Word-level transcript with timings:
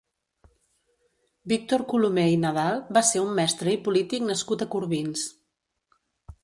Víctor 1.53 1.83
Colomer 1.91 2.25
i 2.37 2.39
Nadal 2.47 2.81
va 2.99 3.05
ser 3.13 3.23
un 3.27 3.37
mestre 3.41 3.75
i 3.77 3.81
polític 3.89 4.27
nascut 4.33 4.65
a 4.65 4.69
Corbins. 4.77 5.29